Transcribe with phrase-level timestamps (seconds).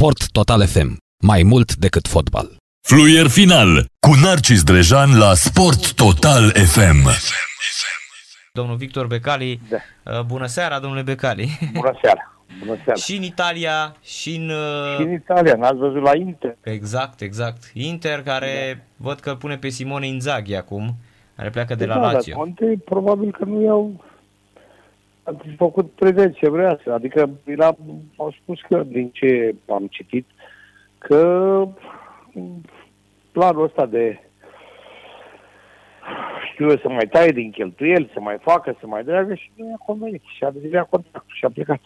[0.00, 0.96] Sport Total FM.
[1.26, 2.56] Mai mult decât fotbal.
[2.88, 7.08] Fluier final cu Narcis Drejan la Sport Total FM.
[8.52, 9.76] Domnul Victor Becali, Da.
[10.18, 11.58] uh, bună seara, domnule Becali.
[11.72, 12.34] Bună seara.
[12.58, 12.98] Bună seara.
[13.00, 14.48] și în Italia, și în...
[14.48, 16.56] uh, Și în Italia, n-ați văzut la Inter?
[16.62, 17.70] Exact, exact.
[17.74, 20.94] Inter care văd că îl pune pe Simone Inzaghi acum,
[21.36, 22.34] care pleacă de la da, Lazio.
[22.34, 24.04] Dar Conte probabil că nu i-au
[25.30, 26.92] ați făcut prezent ce vrea să.
[26.92, 27.76] Adică era,
[28.16, 30.26] au spus că, din ce am citit,
[30.98, 31.68] că
[33.32, 34.20] planul ăsta de
[36.52, 39.68] știu eu, să mai taie din cheltuieli, să mai facă, să mai dreagă și nu
[39.68, 40.22] i-a convenit.
[40.36, 41.80] Și a dezilea contractul și a plecat.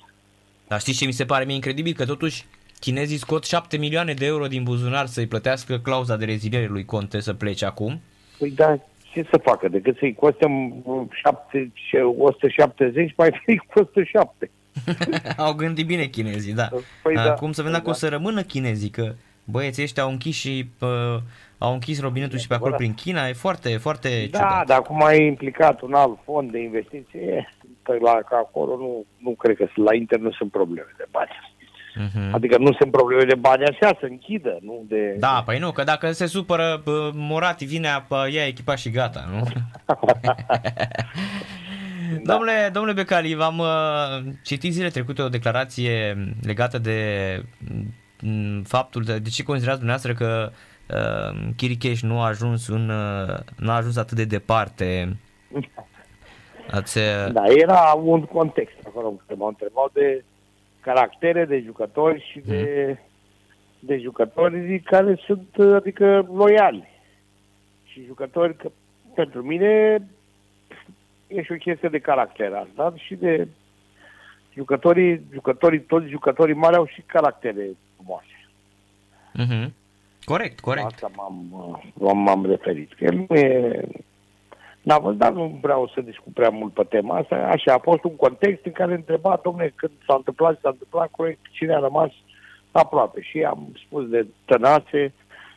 [0.68, 1.92] Dar știți ce mi se pare mie incredibil?
[1.92, 2.44] Că totuși
[2.80, 7.20] chinezii scot 7 milioane de euro din buzunar să-i plătească clauza de reziliere lui Conte
[7.20, 8.00] să plece acum.
[8.38, 8.78] Păi da,
[9.14, 9.68] ce să facă?
[9.68, 11.72] Decât să-i coste mm, 7,
[12.18, 14.50] 170, mai fi costă 7.
[15.36, 16.68] Au gândit bine chinezii, da.
[17.02, 19.12] Păi da, Acum să vedem păi dacă o să rămână chinezii, că
[19.44, 21.18] băieții ăștia au închis și uh,
[21.58, 24.66] au închis robinetul și pe acolo prin China, e foarte, foarte Da, ciudat.
[24.66, 29.30] dar acum ai implicat un alt fond de investiție, păi la că acolo nu, nu
[29.30, 31.30] cred că la Inter nu sunt probleme de bani.
[31.94, 32.34] Mhm.
[32.34, 35.16] Adică nu sunt probleme de bani așa, să închidă, nu de...
[35.18, 39.24] Da, păi nu, că dacă se supără bă, Morati, vine, bă, ia echipa și gata,
[39.30, 39.42] nu?
[42.22, 46.98] Domnule, domnule Becali, v-am uh, citit zile trecute o declarație legată de
[48.20, 50.50] mm, faptul de, de ce considerați dumneavoastră că
[50.94, 55.16] uh, Chiricheș nu a ajuns în, uh, nu a ajuns atât de departe.
[56.70, 60.24] Ați, uh, Da, era un context acolo în care m-au întrebat de
[60.84, 62.98] caractere, de jucători și de,
[63.78, 66.88] de jucători care sunt, adică, loiali.
[67.84, 68.70] Și jucători, că
[69.14, 69.98] pentru mine
[71.26, 73.48] e și o chestie de caracter asta și de
[74.54, 78.48] jucătorii, jucătorii, toți jucătorii mari au și caractere frumoase.
[79.38, 79.70] uh-huh.
[80.24, 80.86] Corect, corect.
[80.86, 81.46] Asta m-am,
[81.94, 82.92] m-am, m-am referit.
[82.92, 83.80] Că el nu e...
[84.84, 87.36] N-am văzut, dar nu vreau să discut prea mult pe tema asta.
[87.36, 91.08] Așa, a fost un context în care întreba, domne, când s-a întâmplat și s-a întâmplat
[91.10, 92.10] corect, cine a rămas
[92.72, 93.20] aproape.
[93.22, 95.12] Și am spus de Tănațe,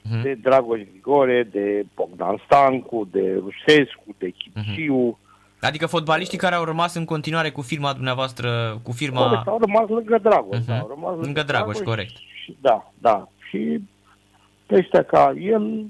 [0.09, 0.21] Mhm.
[0.21, 5.17] de Dragoș Grigore, de Bogdan Stancu, de Rusescu, de Chipciu.
[5.61, 9.27] Adică fotbaliștii care au rămas în continuare cu firma dumneavoastră, cu firma...
[9.27, 10.57] Corect, au rămas lângă Dragoș.
[10.57, 10.67] Mhm.
[10.67, 12.15] da, au rămas Lângă Dragoș, corect.
[12.44, 13.27] Și, da, da.
[13.49, 13.81] Și
[14.71, 15.85] ăștia ca el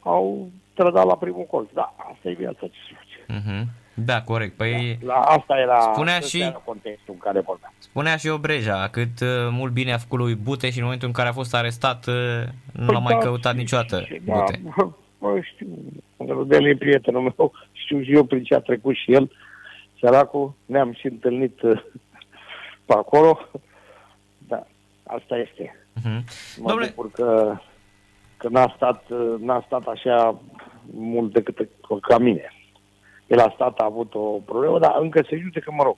[0.00, 1.68] au trădat la primul colț.
[1.72, 3.40] Da, asta e viața ce se face.
[3.40, 3.64] Uh-huh.
[3.94, 4.56] Da, corect.
[4.56, 7.72] Păi La asta era, Spunea ăsta și- era contextul în care vorbeam.
[7.78, 11.14] spunea și Obreja cât uh, mult bine a făcut lui Bute și în momentul în
[11.14, 12.14] care a fost arestat uh,
[12.72, 14.62] nu l-a mai da, căutat și- niciodată și- Da, Bute.
[15.18, 15.66] bă, știu,
[16.26, 17.52] Rudel e prietenul meu,
[17.84, 19.30] știu și eu prin ce a trecut și el.
[20.00, 21.82] Săracul, ne-am și întâlnit uh,
[22.84, 23.38] pe acolo.
[24.48, 24.66] Da,
[25.02, 25.76] asta este.
[26.00, 26.22] Uh-huh.
[26.58, 27.56] Mă Domnule, bucur că,
[28.42, 30.40] că n-a, stat, uh, n-a stat așa
[30.90, 31.68] mult decât
[32.00, 32.52] ca mine.
[33.26, 35.96] El a stat, a avut o problemă, dar încă se judecă, mă rog.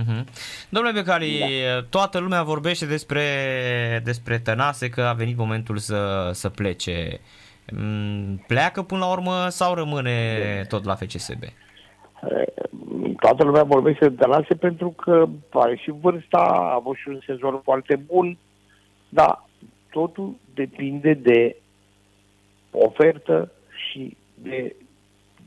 [0.00, 0.24] uh-huh.
[0.68, 1.82] Domnule Becali, Da.
[1.90, 3.22] toată lumea vorbește despre,
[4.04, 7.20] despre Tănase că a venit momentul să, să plece.
[7.72, 11.42] Mm, Pleacă până la urmă sau rămâne tot la FCSB?
[13.20, 17.60] Toată lumea vorbește de Tănase pentru că are și vârsta, a avut și un sezon
[17.64, 18.38] foarte bun,
[19.08, 19.47] dar
[19.90, 21.56] totul depinde de
[22.70, 23.52] ofertă
[23.88, 24.74] și de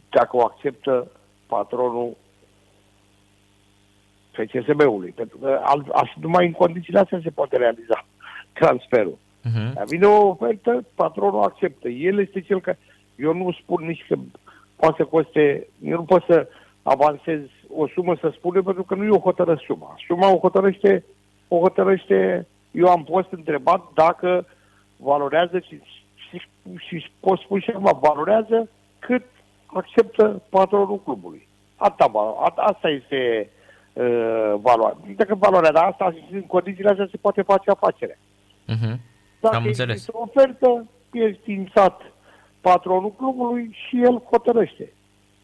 [0.09, 1.11] dacă o acceptă
[1.47, 2.17] patronul
[4.31, 5.11] FCSB-ului.
[5.11, 8.05] Pentru că alt, alt, numai în condițiile astea se poate realiza
[8.53, 9.17] transferul.
[9.17, 9.73] Uh-huh.
[9.73, 11.89] Dar vine o ofertă, patronul acceptă.
[11.89, 12.79] El este cel care...
[13.15, 14.15] Eu nu spun nici că
[14.75, 15.67] poate să coste...
[15.83, 16.47] Eu nu pot să
[16.83, 17.39] avansez
[17.75, 19.95] o sumă să spun pentru că nu eu hotărăsc suma.
[20.07, 21.05] Suma o hotărăște,
[21.47, 22.47] o hotărăște...
[22.71, 24.45] Eu am fost întrebat dacă
[24.97, 25.81] valorează și,
[26.29, 26.41] și,
[26.77, 29.23] și pot spune și acum, valorează cât
[29.65, 31.47] acceptă patronul clubului.
[31.75, 33.49] Asta, valo- a, asta este
[33.93, 34.97] uh, valoarea.
[35.15, 38.15] Dacă valoarea, dar asta în condițiile astea se poate face afacerea.
[38.15, 38.95] Uh-huh.
[39.39, 39.93] Dacă Am înțeles.
[39.93, 42.01] există o ofertă, este insat
[42.61, 44.93] patronul clubului și el hotărăște.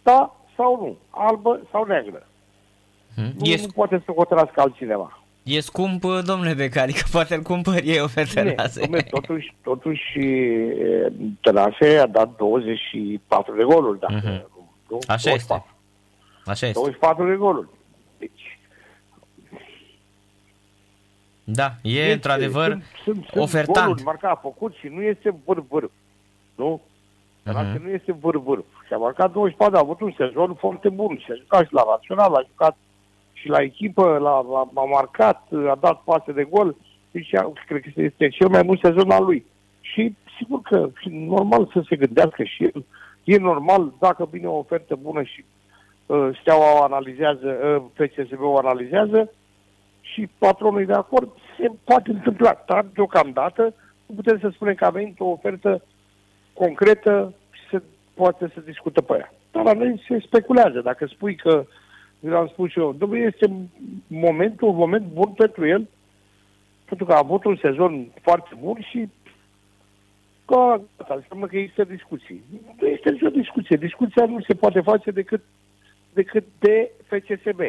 [0.04, 2.20] Da sau nu, albă sau neagră.
[2.22, 3.32] Uh-huh.
[3.38, 5.22] Nu, E, nu poate să hotărască altcineva.
[5.48, 8.82] E scump, domnule Becali, că poate îl cumpări eu pe Bine, Tănase.
[8.88, 11.12] dom'le, totuși, totuși e,
[11.42, 14.00] Tănase a dat 24 de goluri.
[14.00, 14.50] Dacă, Mhm.
[14.90, 15.66] nu, Așa este.
[16.46, 16.80] Așa este.
[16.80, 17.68] 24 de goluri.
[18.18, 18.60] Deci,
[21.44, 23.86] Da, e este- într-adevăr sunt, sunt, sunt ofertant.
[23.86, 25.92] goluri marcat, a făcut și nu este vârf-vârf.
[26.56, 26.82] Nu?
[27.44, 27.84] Tănase Mhm.
[27.84, 28.66] nu este vârf-vârf.
[28.88, 31.18] Și a marcat 24, a avut un sezon foarte bun.
[31.18, 32.78] Și a jucat și la național, a jucat
[33.48, 36.76] și la echipă, la, la, a marcat, a dat pase de gol.
[37.12, 37.30] Deci,
[37.68, 39.46] cred că este cel mai bun sezon al lui.
[39.82, 42.86] Și sigur că și normal să se gândească și el.
[43.24, 45.46] E normal dacă vine o ofertă bună și
[46.06, 49.32] uh, Steaua o analizează, uh, FCSB o analizează
[50.02, 51.30] și patronul e de acord,
[51.60, 52.64] se poate întâmpla.
[52.66, 53.74] Dar deocamdată
[54.06, 55.82] nu putem să spunem că a venit o ofertă
[56.54, 57.82] concretă și se
[58.14, 59.34] poate să discută pe ea.
[59.52, 60.82] Dar la noi se speculează.
[60.82, 61.66] Dacă spui că,
[62.34, 63.54] am spus eu, domnule, este
[64.08, 65.88] momentul, un moment bun pentru el,
[66.86, 69.10] pentru că a avut un sezon foarte bun și
[70.46, 72.44] că asta înseamnă că există discuții.
[72.80, 73.76] Nu este nicio discuție.
[73.78, 75.44] Discuția nu se poate face decât,
[76.14, 77.60] decât de FCSB.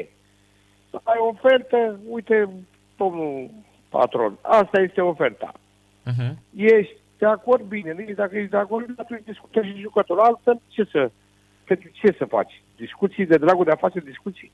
[1.02, 2.48] Ai ofertă, uite,
[2.96, 3.50] domnul
[3.88, 5.52] patron, asta este oferta.
[5.52, 6.34] Uh-huh.
[6.56, 10.22] Ești de acord, bine, dacă ești de acord, atunci discută și jucătorul.
[10.22, 11.10] Altfel, ce să,
[11.68, 12.62] pentru ce să faci?
[12.76, 14.52] Discuții de dragul de a face discuții.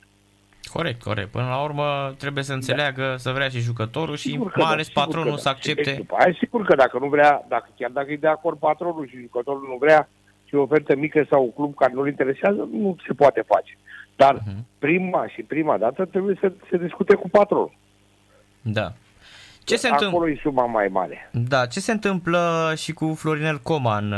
[0.72, 1.30] Corect, corect.
[1.30, 3.16] Până la urmă trebuie să înțeleagă, da.
[3.16, 5.36] să vrea și jucătorul și mai da, ales patronul da.
[5.36, 5.90] să accepte.
[5.90, 9.08] Și după aia, sigur că dacă nu vrea, dacă, chiar dacă e de acord patronul
[9.08, 10.08] și jucătorul nu vrea
[10.44, 13.78] și o ofertă mică sau un club care nu-l interesează, nu se poate face.
[14.16, 14.62] Dar uh-huh.
[14.78, 17.76] prima și prima dată trebuie să se discute cu patronul.
[18.62, 18.92] Da.
[19.64, 20.16] Ce se întâmplă?
[20.16, 21.30] Acolo e suma mai mare.
[21.32, 24.14] Da, ce se întâmplă și cu Florinel Coman?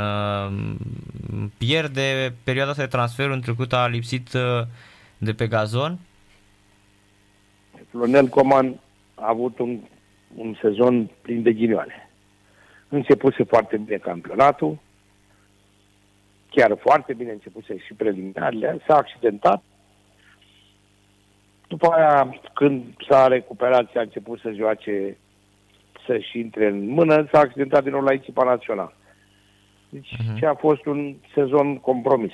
[1.59, 4.67] Pierde perioada de transfer, în trecut a lipsit uh,
[5.19, 5.99] de pe gazon?
[7.91, 8.81] Florinel Coman
[9.15, 9.79] a avut un,
[10.35, 12.11] un sezon plin de ghinioane.
[12.89, 14.79] Începuse foarte bine campionatul,
[16.51, 19.63] chiar foarte bine începuse și preliminarele, s-a accidentat.
[21.69, 25.17] După aia, când s-a recuperat și a început să joace
[26.07, 28.95] să-și intre în mână, s-a accidentat din nou la echipa națională.
[29.89, 30.39] Deci uh-huh.
[30.39, 32.33] ce a fost un sezon compromis.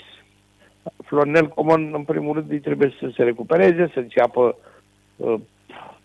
[1.04, 4.56] Florinel Coman, în primul rând, trebuie să se recupereze, să înceapă
[5.16, 5.34] uh,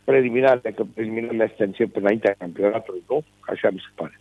[0.03, 3.23] preliminarele, că preliminarele astea încep înaintea campionatului, nu?
[3.39, 4.19] Așa mi se pare.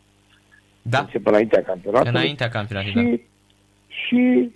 [0.82, 0.98] Da.
[0.98, 2.18] Încep înaintea campionatului.
[2.18, 3.22] Înaintea campionatului, și, da.
[3.88, 4.50] Și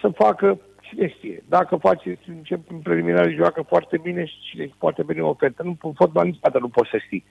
[0.00, 5.02] să facă, cine știe, dacă face, încep în preliminare, joacă foarte bine și cine poate
[5.02, 5.62] veni o ofertă.
[5.62, 7.24] Nu, fotbal niciodată nu poți să știi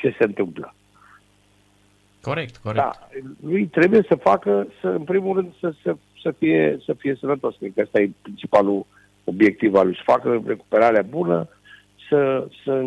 [0.00, 0.74] ce se întâmplă.
[2.22, 2.84] Corect, corect.
[2.84, 2.90] Da,
[3.40, 7.56] lui trebuie să facă, să, în primul rând, să, să, să, fie, să fie sănătos.
[7.56, 8.86] Cred că asta e principalul
[9.24, 11.48] obiectiv al lui, să facă recuperarea bună,
[12.08, 12.84] să, să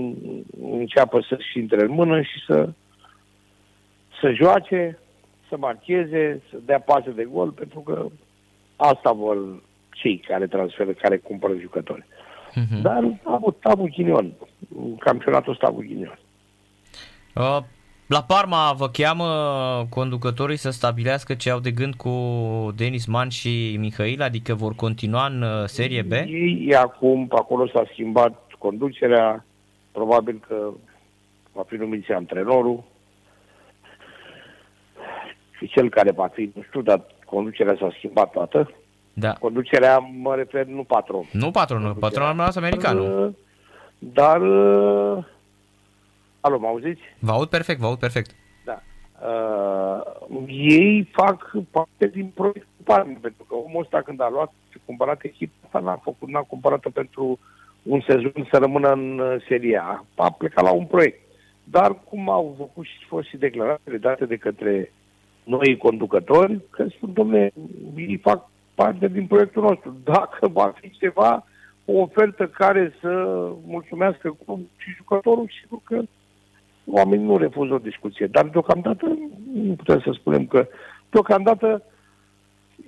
[0.61, 2.69] înceapă să-și intre în mână și să,
[4.21, 4.99] să joace,
[5.49, 8.05] să marcheze, să dea pase de gol, pentru că
[8.75, 9.37] asta vor
[9.89, 12.05] cei care transferă, care cumpără jucători.
[12.05, 12.81] Uh-huh.
[12.81, 14.31] Dar a avut, a avut ghinion.
[14.99, 16.19] Campionatul ăsta a avut ghinion.
[17.35, 17.57] Uh,
[18.07, 19.25] la Parma vă cheamă
[19.89, 22.11] conducătorii să stabilească ce au de gând cu
[22.75, 26.11] Denis Man și Mihail, adică vor continua în uh, Serie B?
[26.11, 29.45] Ei acum, acolo s-a schimbat conducerea,
[29.91, 30.55] probabil că
[31.51, 32.83] va fi numit și antrenorul
[35.57, 38.71] și cel care va fi, nu știu, dar conducerea s-a schimbat toată.
[39.13, 39.33] Da.
[39.33, 41.25] Conducerea, mă refer, nu patron.
[41.31, 43.35] Nu patronul, patronul meu americanul.
[43.99, 44.41] Dar, dar
[46.45, 47.01] Alo, mă auziți?
[47.19, 48.35] Vă aud perfect, vă aud perfect.
[48.65, 48.81] Da.
[49.27, 54.77] Uh, ei fac parte din proiectul Parmi, pentru că omul ăsta când a luat și
[54.85, 57.39] cumpărat echipa asta, n-a făcut, n-a cumpărat-o pentru
[57.83, 60.05] un sezon să rămână în uh, Serie A.
[60.15, 61.19] A plecat la un proiect.
[61.63, 64.93] Dar cum au făcut și fost și declarațiile date de către
[65.43, 67.53] noi conducători, că spun, domnule,
[67.95, 69.95] ei fac parte din proiectul nostru.
[70.03, 71.45] Dacă va fi ceva,
[71.85, 73.09] o ofertă care să
[73.65, 76.01] mulțumească cum și jucătorul, sigur că
[76.85, 78.25] oamenii nu refuză o discuție.
[78.25, 79.17] Dar deocamdată
[79.53, 80.67] nu putem să spunem că
[81.09, 81.83] deocamdată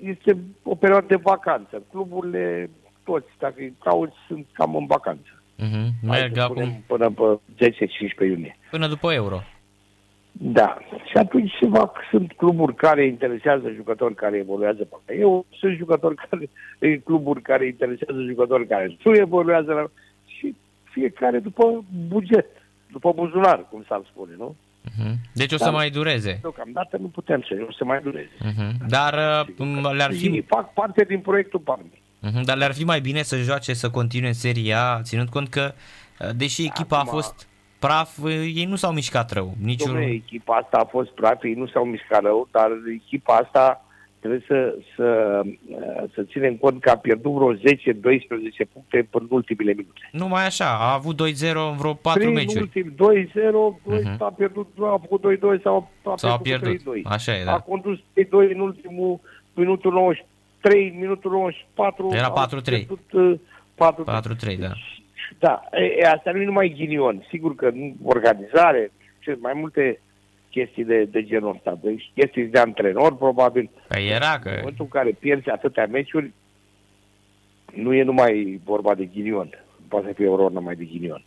[0.03, 1.83] este o perioadă de vacanță.
[1.91, 2.69] Cluburile,
[3.03, 5.29] toți, dacă îi cauți, sunt cam în vacanță.
[5.59, 5.87] Uh-huh.
[6.01, 6.83] Merg acum...
[6.87, 8.57] Până pe 10-15 iunie.
[8.71, 9.41] Până după Euro.
[10.31, 10.77] Da.
[11.09, 16.15] Și atunci se va, sunt cluburi care interesează jucători care evoluează pe Eu sunt jucători
[16.15, 16.49] care,
[16.97, 19.91] cluburi care interesează jucători care nu evoluează
[20.25, 22.47] și fiecare după buget
[22.97, 24.55] după buzunar, cum s-ar spune, nu?
[24.89, 25.13] Uh-huh.
[25.33, 26.37] Deci o să Dar, mai dureze.
[26.41, 28.35] Deocamdată nu putem să o să mai dureze.
[28.41, 28.87] Uh-huh.
[28.87, 29.13] Dar
[29.57, 30.25] uh, le-ar fi...
[30.25, 32.01] Ei fac parte din proiectul Parmi.
[32.27, 32.43] Uh-huh.
[32.43, 35.73] Dar le-ar fi mai bine să joace, să continue în seria, ținând cont că,
[36.19, 37.47] uh, deși echipa Acum, a fost
[37.79, 39.55] praf, uh, ei nu s-au mișcat rău.
[39.61, 39.95] Niciun...
[39.95, 43.84] Dom'le, echipa asta a fost praf, ei nu s-au mișcat rău, dar echipa asta
[44.25, 45.41] trebuie să, să,
[46.13, 47.59] să ținem cont că a pierdut vreo 10-12
[48.73, 50.09] puncte până în ultimile minute.
[50.11, 52.61] Numai așa, a avut 2-0 în vreo 4 Prin meciuri.
[52.61, 54.17] ultim 2-0, uh-huh.
[54.19, 56.81] a pierdut, a făcut 2-2 sau a, sau a pierdut, 3-2.
[57.03, 57.53] Așa e, da.
[57.53, 59.19] A condus 3-2 în ultimul
[59.53, 62.09] minutul 93, minutul 94.
[62.13, 62.85] Era 4-3.
[62.85, 62.87] 4-3,
[63.77, 64.71] uh, da.
[65.39, 67.25] Da, e, asta nu e numai ghinion.
[67.29, 67.71] Sigur că
[68.03, 69.99] organizare, succes, mai multe
[70.55, 71.79] chestii de, de genul ăsta.
[71.81, 73.69] Deci chestii de antrenor, probabil.
[73.87, 74.49] Păi era că...
[74.49, 76.31] În momentul în care pierzi atâtea meciuri,
[77.73, 79.49] nu e numai vorba de ghinion.
[79.79, 81.23] Nu poate să fie o numai de ghinion.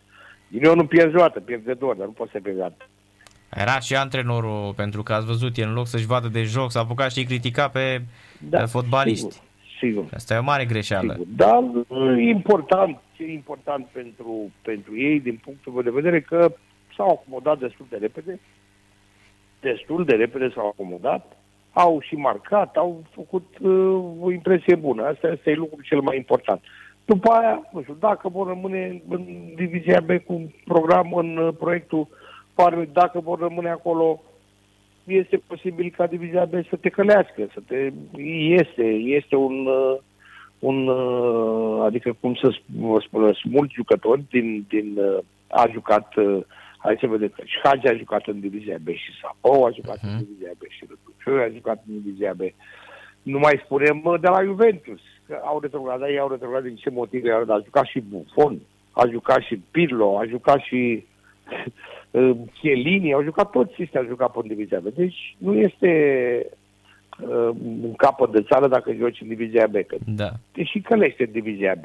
[0.50, 2.88] Ghinion nu pierzi o dată, pierzi de două ori, dar nu poate să pierzi dată.
[3.54, 6.80] Era și antrenorul, pentru că ați văzut, e în loc să-și vadă de joc, s-a
[6.80, 8.02] apucat și critica pe
[8.38, 9.32] da, fotbaliști.
[9.32, 9.42] Sigur,
[9.80, 10.04] sigur.
[10.14, 11.12] Asta e o mare greșeală.
[11.12, 11.26] Sigur.
[11.37, 11.62] Dar
[12.16, 16.52] e important, ce e important pentru, pentru ei, din punctul meu de vedere, că
[16.97, 18.40] s-au acomodat destul de repede,
[19.60, 21.36] destul de repede s-au acomodat,
[21.72, 25.04] au și marcat, au făcut uh, o impresie bună.
[25.06, 26.60] Asta este lucrul cel mai important.
[27.04, 29.24] După aia, nu știu, dacă vor rămâne în
[29.54, 32.08] divizia B cu program în uh, proiectul
[32.54, 34.20] Parme, dacă vor rămâne acolo,
[35.04, 37.92] este posibil ca divizia B să te călească, să te...
[38.60, 38.84] Este,
[39.18, 39.96] este un, uh,
[40.58, 42.48] un uh, adică cum să
[43.00, 44.98] spun, mulți jucători din, din
[45.48, 46.14] a jucat
[46.78, 50.02] Hai să vedem că Hagi a jucat în divizia B și Sapou a jucat uh-huh.
[50.02, 50.25] în mhm.
[50.25, 52.40] divizia B și Răduciu a jucat în divizia B.
[53.23, 57.30] Nu mai spunem de la Juventus, că au retrogradat, ei au retrogradat din ce motive,
[57.32, 58.58] a jucat și Buffon,
[58.92, 61.06] a jucat și Pirlo, a jucat și
[62.11, 64.87] uh, Chiellini, au jucat toți ăștia, au jucat în divizia B.
[64.94, 65.90] Deci nu este
[67.20, 67.50] uh,
[67.82, 70.30] în capăt de țară dacă joci în divizia B, că da.
[70.52, 71.85] te și călește în divizia B.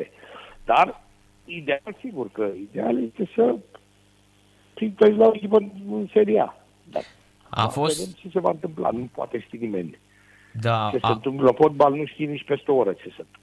[0.66, 1.02] Dar,
[1.46, 3.56] ideal, sigur că ideal este să
[4.90, 5.58] treci la o echipă
[5.92, 6.58] în seria.
[6.92, 7.04] Dar
[7.50, 7.98] a fost...
[7.98, 9.98] Vedem ce se va întâmpla, nu poate ști nimeni.
[10.52, 11.08] Da, ce a...
[11.08, 13.38] se întâmplă la fotbal nu știi nici peste o oră ce se întâmplă.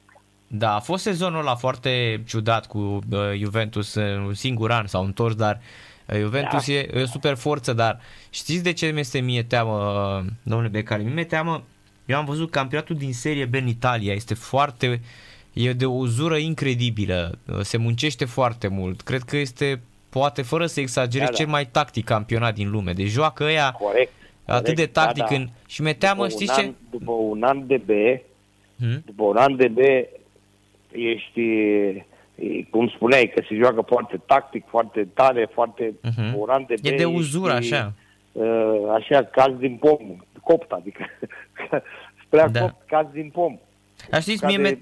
[0.47, 5.05] Da, a fost sezonul ăla foarte ciudat cu uh, Juventus, uh, un singur an s-au
[5.05, 5.61] întors, dar
[6.07, 6.73] uh, Juventus da.
[6.73, 9.77] e, e super forță, dar știți de ce mi este mie teamă,
[10.19, 11.05] uh, domnule Becali?
[11.05, 11.63] Mi-e teamă,
[12.07, 15.01] eu am văzut campionatul din serie B în Italia, este foarte,
[15.53, 20.67] e de o uzură incredibilă, uh, se muncește foarte mult, cred că este poate fără
[20.67, 21.39] să exagerez, da, da.
[21.39, 22.93] cel mai tactic campionat din lume.
[22.93, 24.13] Deci joacă ăia corect,
[24.47, 25.35] atât de da, tactic da, da.
[25.35, 25.49] În...
[25.67, 26.61] și mi teamă, după știți ce?
[26.61, 27.91] An, după un an de B,
[28.79, 29.03] hmm?
[29.05, 29.79] după un an de B,
[30.93, 31.41] ești,
[32.71, 36.35] cum spuneai, că se joacă foarte tactic, foarte tare, foarte uh-huh.
[36.35, 36.87] un an de B.
[36.87, 37.93] E de uzură, ești, așa.
[38.33, 39.99] Uh, așa, caz din pom,
[40.43, 41.05] copt, adică
[42.25, 42.61] spre da.
[42.61, 43.59] copt, caz din pom.
[44.11, 44.79] Dar știți, mie me...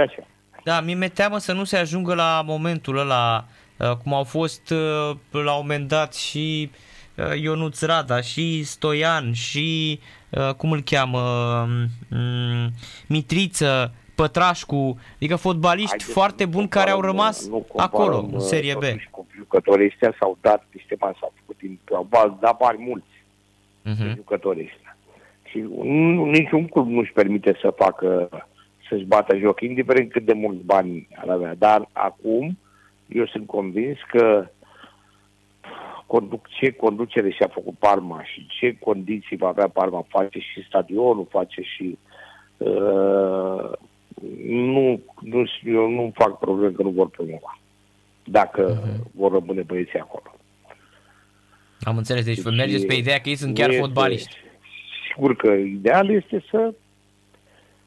[0.00, 0.26] Așa.
[0.64, 3.59] Da, mi-e teamă să nu se ajungă la momentul ăla Uh,
[4.02, 6.70] cum au fost uh, la un moment dat și
[7.16, 10.00] uh, Ionuț Rada și Stoian și
[10.56, 11.18] cum îl cheamă
[12.10, 12.70] um,
[13.08, 18.82] Mitriță, Pătrașcu, adică fotbaliști Haideți foarte buni care au rămas nu acolo, în Serie B.
[19.36, 23.06] Jucătorii ăștia s-au dat niște bani, s-au făcut din, au dat bani mulți
[23.84, 24.14] uh-huh.
[24.14, 24.96] jucătorii ăștia.
[25.42, 25.58] Și
[26.30, 28.28] niciun club nu-și permite să facă,
[28.88, 31.54] să-și bată joc, indiferent cât de mulți bani ar avea.
[31.54, 32.69] Dar acum, uh,
[33.12, 34.48] eu sunt convins că
[36.06, 41.26] conduc, ce conducere și-a făcut Parma și ce condiții va avea Parma, face și stadionul,
[41.30, 41.98] face și...
[42.56, 43.70] Uh,
[44.46, 47.58] nu, nu, eu nu fac probleme că nu vor promova.
[48.24, 49.10] Dacă uh-huh.
[49.12, 50.34] vor rămâne băieții acolo.
[51.80, 54.36] Am înțeles, deci, deci mergeți pe ideea că ei sunt chiar este, fotbaliști.
[55.12, 56.74] Sigur că ideal este să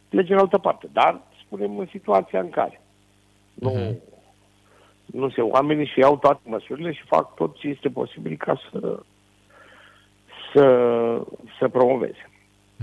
[0.10, 2.82] plece în altă parte, dar spunem în situația în care
[3.54, 4.12] nu uh-huh
[5.06, 9.00] nu se, oamenii și iau toate măsurile și fac tot ce este posibil ca să,
[10.54, 10.66] să,
[11.60, 12.30] să promoveze.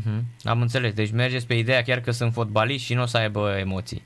[0.00, 0.20] Uh-huh.
[0.42, 0.92] Am înțeles.
[0.92, 4.02] Deci mergeți pe ideea chiar că sunt fotbaliști și nu o să aibă emoții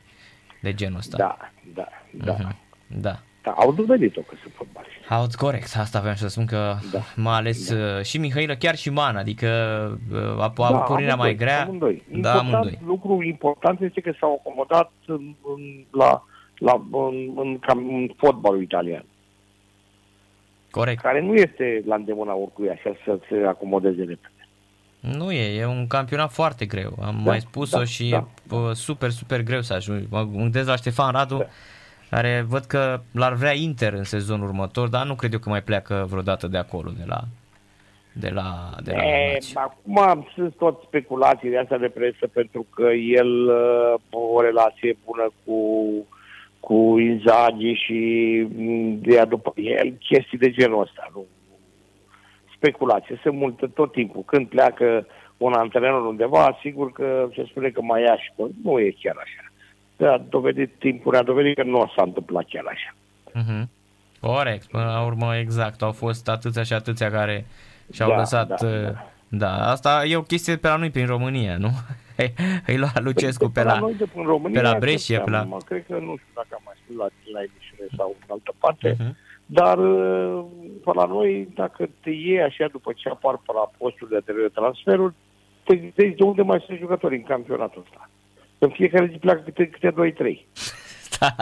[0.63, 1.17] de genul ăsta.
[1.17, 1.37] Da,
[1.75, 2.37] da, da.
[2.37, 2.57] Uh-huh.
[2.87, 3.19] Da.
[3.45, 5.09] Da, au dovedit-o că sunt fotbaliști.
[5.09, 6.99] Au, corect, asta aveam să spun că da.
[7.17, 7.97] mai ales da.
[7.97, 9.49] Uh, și Mihailă, chiar și Man, adică
[10.13, 11.63] uh, a, a da, pornirea mai grea.
[11.63, 12.03] Amândoi.
[12.09, 12.79] Da, important, amândoi.
[12.87, 16.25] Lucru important este că s-au acomodat în, în, la
[16.59, 19.05] la, în, în, cam, în fotbalul italian.
[20.71, 21.01] Corect.
[21.01, 24.49] Care nu este la îndemâna oricui așa să se acomodeze repede.
[25.01, 26.93] Nu e, e un campionat foarte greu.
[27.03, 28.73] Am da, mai spus-o da, și da, e da.
[28.73, 30.07] super, super greu să ajungi.
[30.11, 31.47] Mă gândesc la Ștefan Radu, da.
[32.11, 35.63] care văd că l-ar vrea Inter în sezonul următor, dar nu cred eu că mai
[35.63, 37.21] pleacă vreodată de acolo, de la
[38.17, 42.89] de la, de la e, Acum sunt tot speculații de astea de presă pentru că
[42.93, 45.57] el uh, o relație bună cu
[46.65, 47.99] cu Inzaghi și
[49.01, 51.25] de mm, după el, chestii de genul ăsta, nu
[52.57, 53.21] speculație.
[53.23, 54.23] Se multă tot timpul.
[54.27, 55.07] Când pleacă
[55.37, 59.17] un antrenor undeva, sigur că se spune că mai ia și că nu e chiar
[59.25, 60.13] așa.
[60.13, 62.95] A dovedit timpul, a dovedit că nu s-a întâmplat chiar așa.
[63.41, 63.65] Uh-huh.
[64.21, 65.83] Corect, până la urmă exact.
[65.83, 67.47] Au fost atâția și atâția care
[67.93, 68.49] și-au da, lăsat...
[68.49, 69.09] Da, uh, da.
[69.39, 71.71] Da, asta e o chestie pe la noi prin România, nu?
[72.67, 75.43] Îi lua Lucescu pe, pe la, noi de România, pe la Brescia, pe la...
[75.43, 78.55] Mă, cred că nu știu dacă am mai spus la, la emisiune sau în altă
[78.59, 79.33] parte, uh-huh.
[79.47, 80.45] Dar uh,
[80.85, 85.15] pe la noi, dacă te iei așa după ce apar pe la posturile de transferuri,
[85.65, 88.11] te gândești de unde mai sunt jucători în campionatul ăsta.
[88.59, 90.37] În fiecare zi pleacă câte, câte 2-3.
[91.21, 91.35] Da.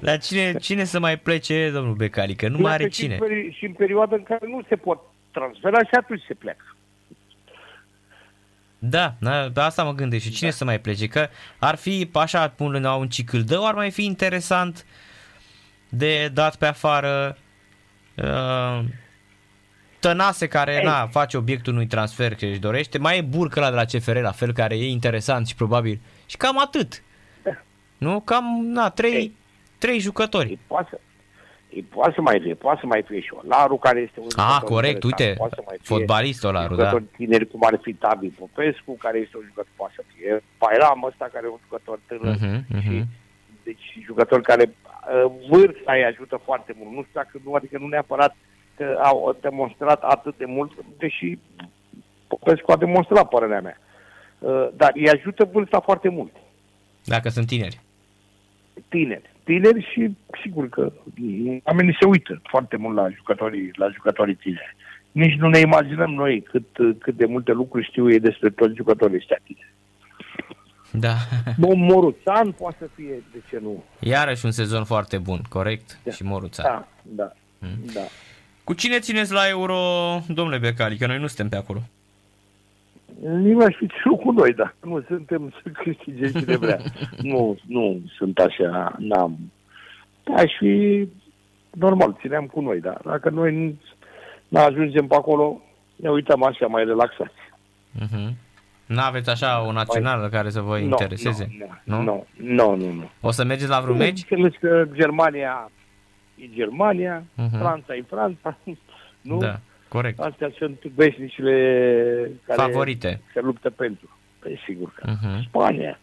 [0.00, 2.34] Dar cine, cine să mai plece, domnul Becali?
[2.34, 3.18] Că nu mai are și cine.
[3.20, 6.64] În peri- și în perioada în care nu se pot transfera și atunci se pleacă.
[8.78, 12.48] Da, na, pe asta mă gândesc și cine să mai plece, că ar fi așa
[12.48, 14.86] pun la un cicâldău, ar mai fi interesant
[15.88, 17.36] de dat pe afară
[18.16, 18.84] uh,
[20.00, 20.82] Tănase care Ei.
[20.84, 24.16] na, face obiectul unui transfer că își dorește, mai e Burcă la de la CFR
[24.16, 27.02] la fel care e interesant și probabil și cam atât.
[27.98, 28.20] Nu?
[28.20, 29.36] Cam, na, trei, Ei.
[29.78, 30.48] trei jucători.
[30.48, 31.00] Ei poate
[31.68, 34.26] să, ei poate să mai fie, poate să mai fie și Olaru, care este un
[34.36, 36.82] Ah, jucător corect, interesant, uite, poate să mai fie fotbalistul Olaru, da.
[36.82, 41.02] jucători tineri cum ar fi Tavi Popescu, care este un jucător, poate să fie Pairam
[41.10, 43.06] ăsta, care e un jucător tânăr Mhm, și mhm.
[43.62, 46.90] deci jucători care uh, vârsta îi ajută foarte mult.
[46.96, 48.36] Nu știu dacă nu, adică nu neapărat
[48.76, 51.38] că au demonstrat atât de mult, deși
[52.26, 53.78] Popescu a demonstrat părerea mea.
[54.38, 56.32] Uh, dar îi ajută vârsta foarte mult.
[57.04, 57.80] Dacă sunt tineri.
[58.88, 59.30] tineri.
[59.48, 60.92] Tineri și sigur că
[61.64, 64.76] oamenii se uită foarte mult la jucătorii, la jucătorii tineri.
[65.12, 66.66] Nici nu ne imaginăm noi cât,
[66.98, 69.74] cât de multe lucruri știu ei despre toți jucătorii ăștia tineri.
[70.92, 71.14] Da.
[71.58, 73.84] Bun, Moruțan poate să fie, de ce nu?
[74.00, 75.98] Iarăși un sezon foarte bun, corect?
[76.04, 76.10] Da.
[76.10, 76.62] Și Moruța.
[76.62, 77.32] Da, da,
[77.94, 78.06] da.
[78.64, 79.76] Cu cine țineți la Euro,
[80.28, 81.82] domnule Becali, că noi nu suntem pe acolo?
[83.20, 86.78] Nimeni aș fi ținut cu noi, dar nu suntem să câștige cine vrea.
[87.32, 89.38] nu, nu sunt așa, n-am.
[90.36, 91.08] Aș fi
[91.70, 93.74] normal, țineam cu noi, dar dacă noi nu
[94.48, 95.60] nu ajungem pe acolo,
[95.96, 97.32] ne uităm așa mai relaxați.
[97.98, 98.28] Uh-huh.
[98.86, 101.56] Nu aveți așa o națională care să vă Nu, intereseze?
[101.84, 103.10] Nu, nu, nu, nu, nu.
[103.20, 104.24] O să mergeți la vreun meci?
[104.30, 105.70] Înțeles că Germania
[106.34, 107.58] e Germania, Mhm.
[107.58, 108.58] Franța e Franța,
[109.20, 109.38] nu?
[109.38, 110.18] Da, corect.
[110.20, 111.52] Astea sunt veșnicile
[112.46, 113.20] care Favorite.
[113.32, 114.08] se luptă pentru.
[114.38, 115.10] Păi sigur că.
[115.10, 115.42] Mhm.
[115.42, 115.98] Spania,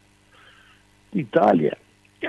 [1.09, 1.77] Italia,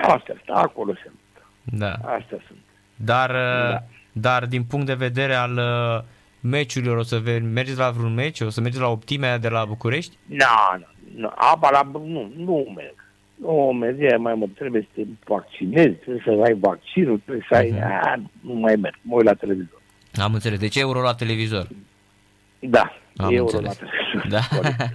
[0.01, 1.49] astea sunt, acolo se luptă.
[1.63, 1.91] Da.
[1.91, 2.59] Astea sunt.
[2.95, 3.83] Dar, uh, Da.
[4.11, 6.03] dar din punct de vedere al uh,
[6.39, 8.39] meciurilor, o să ve- mergeți la vreun meci?
[8.39, 10.17] O să mergeți la optimea de la București?
[10.25, 10.35] Nu,
[10.77, 10.85] nu,
[11.21, 13.05] nu, apa la, nu, nu merg.
[13.41, 17.55] Nu merg, e mai mult, trebuie să te vaccinezi, trebuie să ai vaccinul, trebuie să
[17.55, 17.81] ai, Mhm.
[17.83, 19.81] a, nu mai merg, mă uit la televizor.
[20.17, 20.59] Am înțeles.
[20.59, 21.67] Deci euro la televizor.
[22.59, 23.77] Da, Am euro înțeles.
[23.79, 24.27] la televizor.
[24.29, 24.55] Da.
[24.57, 24.91] corect.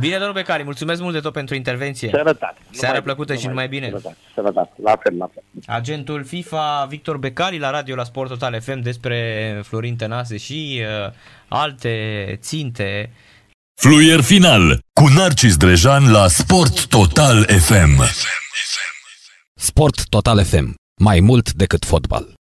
[0.00, 2.08] Bine, domnul Becali, mulțumesc mult de tot pentru intervenție.
[2.08, 2.58] Sănătate.
[2.70, 3.86] Seară Numai plăcută bine, și numai bine.
[3.88, 5.42] Sănătate, sănătate, la fel, la fel.
[5.66, 11.12] Agentul FIFA Victor Becali la radio la Sport Total FM despre Florin Tănase și uh,
[11.48, 13.10] alte ținte
[13.80, 18.02] Fluier final cu Narcis Drejan la Sport Total FM.
[19.54, 20.74] Sport Total FM.
[21.02, 22.34] Mai mult decât fotbal.